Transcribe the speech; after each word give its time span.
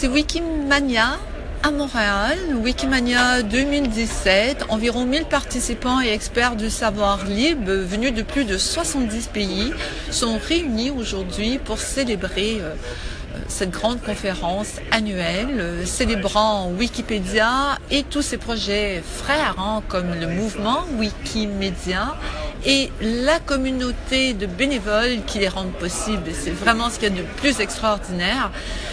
c'est 0.00 0.06
Wikimania 0.06 1.18
à 1.64 1.72
Montréal, 1.72 2.38
Wikimania 2.62 3.42
2017, 3.42 4.66
environ 4.68 5.04
1000 5.04 5.24
participants 5.24 6.00
et 6.00 6.10
experts 6.10 6.54
du 6.54 6.70
savoir 6.70 7.24
libre 7.24 7.72
venus 7.72 8.14
de 8.14 8.22
plus 8.22 8.44
de 8.44 8.58
70 8.58 9.26
pays 9.26 9.72
sont 10.12 10.38
réunis 10.38 10.90
aujourd'hui 10.90 11.58
pour 11.58 11.78
célébrer 11.78 12.58
euh, 12.60 12.76
cette 13.48 13.70
grande 13.70 14.00
conférence 14.02 14.76
annuelle 14.92 15.58
euh, 15.58 15.84
célébrant 15.84 16.70
Wikipédia 16.70 17.78
et 17.90 18.04
tous 18.04 18.22
ses 18.22 18.36
projets 18.36 19.02
frères 19.02 19.56
hein, 19.58 19.82
comme 19.88 20.14
le 20.14 20.26
mouvement 20.26 20.84
Wikimedia 20.98 22.16
et 22.64 22.90
la 23.00 23.38
communauté 23.40 24.34
de 24.34 24.46
bénévoles 24.46 25.24
qui 25.26 25.38
les 25.38 25.48
rendent 25.48 25.72
possibles. 25.72 26.30
C'est 26.32 26.50
vraiment 26.50 26.90
ce 26.90 26.98
qu'il 26.98 27.14
y 27.14 27.18
a 27.18 27.22
de 27.22 27.26
plus 27.36 27.60
extraordinaire. 27.60 28.50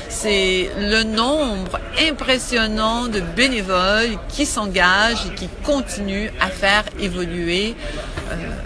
C'est 0.10 0.70
le 0.78 1.04
nombre 1.04 1.80
impressionnant 2.10 3.08
de 3.08 3.20
bénévoles 3.20 4.18
qui 4.30 4.46
s'engagent 4.46 5.26
et 5.28 5.36
qui 5.36 5.50
continuent 5.64 6.30
à 6.40 6.48
faire 6.48 6.84
évoluer 7.00 7.76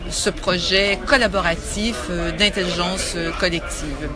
ce 0.09 0.29
projet 0.29 0.99
collaboratif 1.05 1.95
euh, 2.09 2.31
d'intelligence 2.31 3.15
collective. 3.39 4.09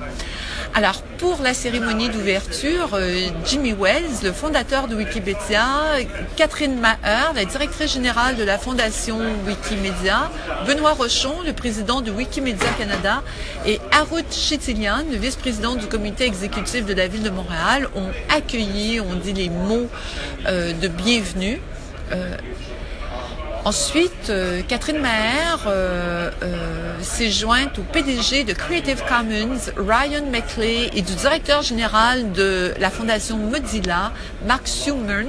Alors, 0.76 1.04
pour 1.20 1.40
la 1.44 1.54
cérémonie 1.54 2.10
d'ouverture, 2.10 2.96
euh, 2.96 3.28
Jimmy 3.46 3.74
Wells, 3.74 4.24
le 4.24 4.32
fondateur 4.32 4.88
de 4.88 4.96
Wikipedia, 4.96 5.68
Catherine 6.36 6.80
Maher, 6.80 7.34
la 7.36 7.46
directrice 7.46 7.94
générale 7.94 8.38
de 8.38 8.44
la 8.44 8.58
fondation 8.58 9.20
Wikimedia, 9.46 10.32
Benoît 10.66 10.94
Rochon, 10.94 11.36
le 11.46 11.54
président 11.54 12.02
de 12.02 12.10
Wikimedia 12.10 12.66
Canada, 12.80 13.22
et 13.68 13.80
Harut 13.92 14.26
Chitilian, 14.32 15.04
le 15.12 15.18
vice-président 15.18 15.76
du 15.76 15.86
comité 15.86 16.26
exécutif 16.26 16.88
de 16.88 16.94
la 16.96 17.08
ville 17.08 17.22
de 17.22 17.30
Montréal, 17.30 17.88
ont 17.96 18.10
accueilli, 18.36 19.00
ont 19.00 19.16
dit 19.16 19.34
les 19.34 19.50
mots 19.50 19.89
euh, 20.48 20.73
de 20.73 20.88
bienvenue. 20.88 21.62
Euh, 22.14 22.36
Ensuite, 23.66 24.30
euh, 24.30 24.61
Catherine 24.67 25.00
Maher 25.00 25.67
euh, 25.67 26.30
euh, 26.44 26.97
s'est 27.02 27.31
jointe 27.31 27.80
au 27.80 27.81
PDG 27.83 28.44
de 28.44 28.52
Creative 28.52 29.02
Commons, 29.08 29.72
Ryan 29.78 30.25
McClay, 30.30 30.89
et 30.94 31.02
du 31.02 31.16
directeur 31.16 31.61
général 31.61 32.33
de 32.33 32.73
la 32.78 32.89
fondation 32.89 33.38
Mozilla, 33.38 34.11
Mark 34.45 34.67
Schumann, 34.67 35.28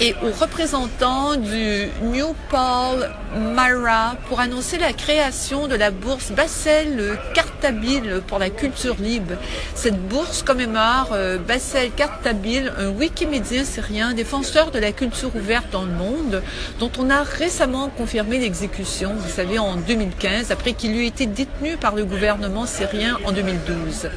et 0.00 0.14
aux 0.22 0.32
représentants 0.32 1.36
du 1.36 1.88
New 2.02 2.34
Paul 2.48 3.10
Myra 3.36 4.16
pour 4.28 4.40
annoncer 4.40 4.78
la 4.78 4.94
création 4.94 5.68
de 5.68 5.74
la 5.74 5.90
bourse 5.90 6.32
Bassel 6.32 7.18
Cartabile 7.34 8.22
pour 8.26 8.38
la 8.38 8.48
culture 8.48 8.96
libre. 8.98 9.34
Cette 9.74 10.00
bourse 10.08 10.42
commémore 10.42 11.10
euh, 11.12 11.36
Bassel 11.36 11.90
Cartabile, 11.90 12.72
un 12.78 12.88
wikimédien 12.88 13.64
syrien 13.64 14.14
défenseur 14.14 14.70
de 14.70 14.78
la 14.78 14.92
culture 14.92 15.36
ouverte 15.36 15.66
dans 15.70 15.84
le 15.84 15.92
monde, 15.92 16.42
dont 16.78 16.90
on 16.98 17.10
a 17.10 17.22
récemment 17.40 17.88
confirmé 17.88 18.38
l'exécution, 18.38 19.14
vous 19.16 19.30
savez, 19.30 19.58
en 19.58 19.76
2015, 19.76 20.50
après 20.50 20.74
qu'il 20.74 20.94
eut 20.94 21.06
été 21.06 21.24
détenu 21.24 21.78
par 21.78 21.94
le 21.94 22.04
gouvernement 22.04 22.66
syrien 22.66 23.16
en 23.24 23.32
2012. 23.32 24.10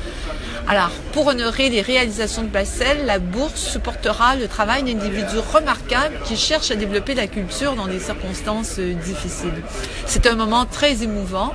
Alors, 0.67 0.91
pour 1.13 1.27
honorer 1.27 1.69
les 1.69 1.79
réalisations 1.79 2.41
de 2.41 2.49
Bassel, 2.49 3.05
la 3.05 3.19
bourse 3.19 3.61
supportera 3.61 4.35
le 4.35 4.49
travail 4.49 4.83
d'individus 4.83 5.39
remarquables 5.53 6.15
qui 6.25 6.35
cherchent 6.35 6.71
à 6.71 6.75
développer 6.75 7.13
la 7.13 7.27
culture 7.27 7.75
dans 7.75 7.87
des 7.87 7.99
circonstances 7.99 8.75
euh, 8.79 8.93
difficiles. 8.93 9.63
C'est 10.05 10.27
un 10.27 10.35
moment 10.35 10.65
très 10.65 11.03
émouvant. 11.03 11.53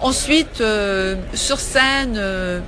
Ensuite, 0.00 0.60
euh, 0.60 1.16
sur 1.34 1.58
scène, 1.58 2.14
euh, 2.16 2.60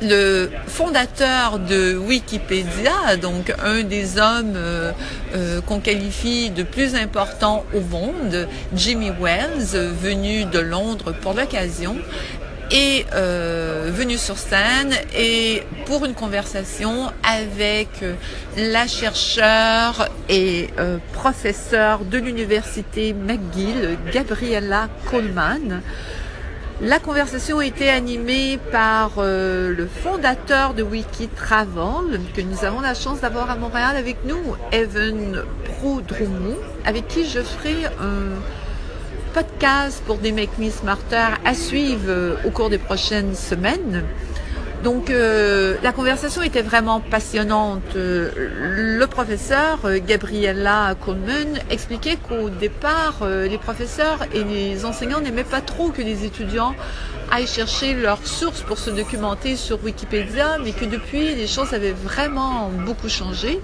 le 0.00 0.50
fondateur 0.66 1.58
de 1.58 1.96
Wikipédia, 1.96 3.16
donc 3.20 3.52
un 3.64 3.82
des 3.82 4.18
hommes 4.18 4.56
qu'on 5.66 5.80
qualifie 5.80 6.50
de 6.50 6.62
plus 6.62 6.94
important 6.94 7.64
au 7.74 7.80
monde, 7.80 8.48
Jimmy 8.74 9.10
Wells, 9.20 9.92
venu 10.00 10.44
de 10.44 10.58
Londres 10.58 11.12
pour 11.20 11.34
l'occasion, 11.34 11.96
est 12.70 13.06
euh, 13.14 13.90
venu 13.92 14.18
sur 14.18 14.36
scène 14.36 14.92
et 15.16 15.62
pour 15.86 16.04
une 16.04 16.14
conversation 16.14 17.10
avec 17.22 17.88
euh, 18.02 18.14
la 18.56 18.86
chercheure 18.86 20.08
et 20.28 20.68
euh, 20.78 20.98
professeure 21.12 22.00
de 22.00 22.18
l'université 22.18 23.14
McGill, 23.14 23.98
Gabriella 24.12 24.88
Coleman. 25.10 25.80
La 26.80 27.00
conversation 27.00 27.58
a 27.58 27.66
été 27.66 27.90
animée 27.90 28.56
par 28.70 29.14
euh, 29.18 29.74
le 29.74 29.88
fondateur 29.88 30.74
de 30.74 30.84
Wikitravel, 30.84 32.20
que 32.36 32.40
nous 32.40 32.64
avons 32.64 32.78
la 32.78 32.94
chance 32.94 33.20
d'avoir 33.20 33.50
à 33.50 33.56
Montréal 33.56 33.96
avec 33.96 34.18
nous, 34.24 34.54
Evan 34.70 35.42
Prodromou, 35.64 36.54
avec 36.84 37.08
qui 37.08 37.28
je 37.28 37.40
ferai 37.40 37.86
un 37.86 38.38
podcast 39.34 40.04
pour 40.06 40.18
des 40.18 40.30
Make 40.30 40.56
Me 40.58 40.70
Smarter 40.70 41.34
à 41.44 41.52
suivre 41.52 42.04
euh, 42.06 42.36
au 42.44 42.50
cours 42.50 42.70
des 42.70 42.78
prochaines 42.78 43.34
semaines. 43.34 44.04
Donc 44.84 45.10
euh, 45.10 45.76
la 45.82 45.92
conversation 45.92 46.42
était 46.42 46.62
vraiment 46.62 47.00
passionnante. 47.00 47.96
Euh, 47.96 48.30
le 48.96 49.06
professeur 49.06 49.80
Gabriella 50.06 50.94
Coleman 51.04 51.58
expliquait 51.70 52.16
qu'au 52.16 52.48
départ, 52.48 53.26
les 53.26 53.58
professeurs 53.58 54.20
et 54.32 54.44
les 54.44 54.84
enseignants 54.84 55.20
n'aimaient 55.20 55.44
pas 55.44 55.60
trop 55.60 55.88
que 55.90 56.02
les 56.02 56.24
étudiants 56.24 56.74
aillent 57.30 57.46
chercher 57.46 57.94
leurs 57.94 58.26
sources 58.26 58.62
pour 58.62 58.78
se 58.78 58.90
documenter 58.90 59.56
sur 59.56 59.82
Wikipédia, 59.82 60.58
mais 60.62 60.72
que 60.72 60.84
depuis, 60.84 61.34
les 61.34 61.46
choses 61.46 61.74
avaient 61.74 61.92
vraiment 61.92 62.70
beaucoup 62.86 63.08
changé 63.08 63.60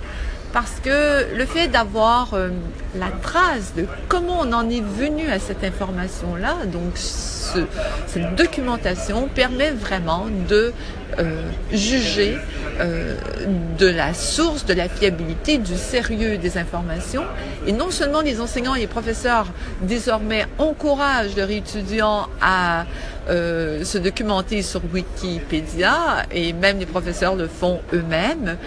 parce 0.55 0.79
que 0.81 1.35
le 1.37 1.47
fait 1.47 1.67
d'avoir 1.67 2.33
euh, 2.33 2.49
la 2.97 3.09
trace 3.09 3.75
de 3.77 3.87
comment 4.09 4.39
on 4.41 4.53
en 4.53 4.71
est 4.71 4.81
venu 4.81 5.29
à 5.29 5.41
cette 5.41 5.65
information-là, 5.65 6.65
donc 6.67 6.97
cette 6.97 8.37
documentation 8.37 9.29
permet 9.35 9.73
vraiment 9.73 10.27
de 10.49 10.73
euh, 11.19 11.43
juger 11.73 12.39
euh, 12.79 13.17
de 13.79 13.87
la 13.87 14.15
source, 14.15 14.65
de 14.65 14.75
la 14.75 14.89
fiabilité, 14.89 15.59
du 15.59 15.75
sérieux 15.75 16.39
des 16.39 16.57
informations. 16.57 17.25
Et 17.67 17.73
non 17.73 17.91
seulement 17.91 18.21
les 18.21 18.41
enseignants 18.41 18.77
et 18.77 18.81
les 18.81 18.87
professeurs 18.87 19.49
désormais 19.83 20.47
encouragent 20.59 21.37
leurs 21.37 21.51
étudiants 21.51 22.29
à 22.41 22.87
se 23.27 23.97
documenter 23.97 24.61
sur 24.61 24.83
Wikipédia, 24.93 26.27
et 26.31 26.53
même 26.53 26.79
les 26.79 26.85
professeurs 26.85 27.37
le 27.37 27.49
font 27.49 27.81
eux-mêmes, 27.95 28.59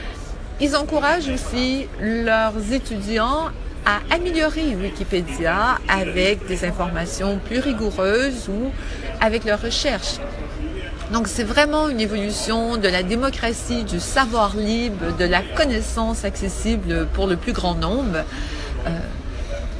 ils 0.60 0.76
encouragent 0.76 1.30
aussi 1.30 1.88
leurs 2.02 2.74
étudiants 2.74 3.50
à 3.86 4.00
améliorer 4.14 4.76
Wikipédia 4.76 5.78
avec 5.88 6.46
des 6.48 6.66
informations 6.66 7.40
plus 7.46 7.60
rigoureuses 7.60 8.50
ou 8.50 8.72
avec 9.22 9.46
leurs 9.46 9.62
recherches. 9.62 10.18
Donc 11.14 11.30
c'est 11.30 11.44
vraiment 11.44 11.88
une 11.88 12.02
évolution 12.02 12.76
de 12.76 12.88
la 12.90 13.02
démocratie, 13.02 13.84
du 13.84 14.00
savoir 14.00 14.58
libre, 14.58 15.16
de 15.18 15.24
la 15.24 15.42
connaissance 15.42 16.26
accessible 16.26 17.08
pour 17.14 17.28
le 17.28 17.38
plus 17.38 17.54
grand 17.54 17.76
nombre. 17.76 18.26
Euh, 18.88 18.90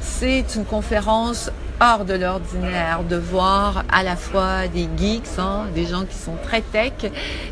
c'est 0.08 0.44
une 0.56 0.64
conférence 0.64 1.50
hors 1.80 2.04
de 2.04 2.14
l'ordinaire 2.14 3.04
de 3.08 3.16
voir 3.16 3.84
à 3.92 4.02
la 4.02 4.16
fois 4.16 4.66
des 4.66 4.88
geeks, 4.96 5.38
hein, 5.38 5.66
des 5.74 5.86
gens 5.86 6.04
qui 6.04 6.16
sont 6.16 6.34
très 6.42 6.60
tech, 6.60 6.92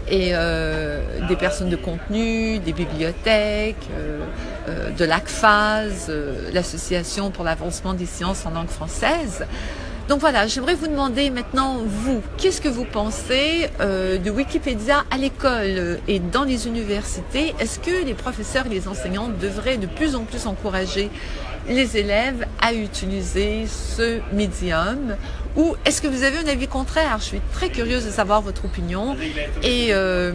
et 0.09 0.31
euh, 0.33 1.01
des 1.29 1.37
personnes 1.37 1.69
de 1.69 1.77
contenu, 1.77 2.59
des 2.59 2.73
bibliothèques, 2.73 3.77
euh, 3.97 4.21
euh, 4.69 4.91
de 4.91 5.05
l'ACFAS, 5.05 6.11
l'Association 6.53 7.31
pour 7.31 7.45
l'avancement 7.45 7.95
des 7.95 8.07
sciences 8.07 8.45
en 8.47 8.51
langue 8.51 8.69
française. 8.69 9.47
Donc 10.09 10.21
voilà, 10.21 10.47
j'aimerais 10.47 10.75
vous 10.75 10.87
demander 10.87 11.31
maintenant, 11.31 11.79
vous, 11.85 12.23
qu'est-ce 12.37 12.61
que 12.61 12.69
vous 12.69 12.85
pensez 12.85 13.69
de 13.81 14.31
Wikipédia 14.31 15.03
à 15.11 15.17
l'école 15.17 15.99
et 16.07 16.21
dans 16.21 16.45
les 16.45 16.69
universités? 16.69 17.57
Est-ce 17.59 17.81
que 17.81 18.05
les 18.05 18.15
professeurs 18.15 18.67
et 18.67 18.69
les 18.69 18.87
enseignants 18.87 19.29
devraient 19.41 19.79
de 19.79 19.89
plus 19.89 20.15
en 20.15 20.23
plus 20.23 20.47
encourager 20.47 21.11
les 21.69 21.97
élèves 21.97 22.47
à 22.61 22.73
utiliser 22.73 23.67
ce 23.67 24.21
médium? 24.33 25.17
Ou 25.57 25.75
est-ce 25.85 26.03
que 26.03 26.09
vous 26.09 26.23
avez 26.23 26.39
un 26.39 26.49
avis 26.49 26.69
contraire? 26.69 27.17
Je 27.19 27.25
suis 27.25 27.41
très 27.53 27.71
curieuse 27.71 28.05
de 28.05 28.11
savoir 28.11 28.43
votre 28.43 28.65
opinion. 28.65 29.17
Et 29.63 29.89
euh, 29.91 30.33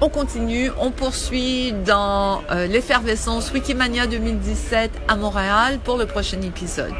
on 0.00 0.08
continue, 0.08 0.70
on 0.78 0.90
poursuit 0.90 1.72
dans 1.84 2.42
euh, 2.50 2.66
l'effervescence 2.66 3.50
Wikimania 3.52 4.06
2017 4.06 4.90
à 5.08 5.16
Montréal 5.16 5.78
pour 5.82 5.96
le 5.96 6.06
prochain 6.06 6.40
épisode. 6.42 6.92